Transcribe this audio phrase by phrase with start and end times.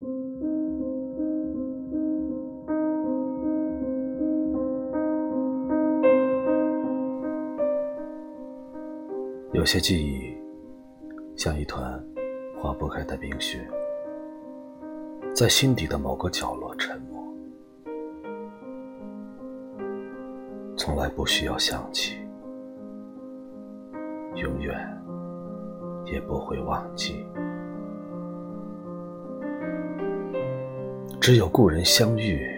[0.00, 0.06] 有
[9.64, 10.32] 些记忆
[11.36, 12.00] 像一团
[12.60, 13.68] 化不开的冰雪
[15.34, 17.20] 在心底的某个角落沉默
[20.76, 22.16] 从来不需要想起
[24.36, 24.78] 永远
[26.04, 27.26] 也不会忘记。
[31.20, 32.48] 只有故人相遇，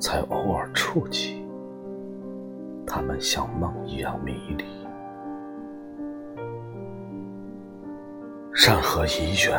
[0.00, 1.44] 才偶尔触及，
[2.86, 4.64] 他们像梦一样迷离。
[8.54, 9.58] 山河已远，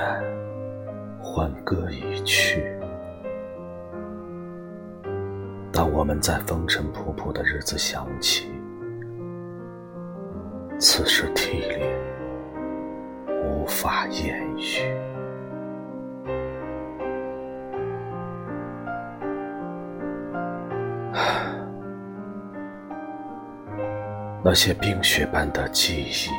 [1.22, 2.64] 欢歌已去。
[5.72, 8.50] 当我们在风尘仆仆的日子想起，
[10.80, 11.80] 此时涕零，
[13.44, 15.05] 无法言语。
[24.48, 26.30] 那些冰雪般的记忆。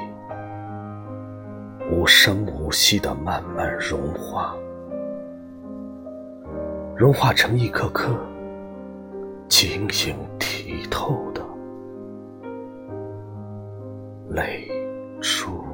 [1.91, 4.55] 无声无息地慢慢融化，
[6.97, 8.17] 融化成一颗颗
[9.49, 11.43] 晶莹剔透的
[14.29, 14.69] 泪
[15.21, 15.66] 珠。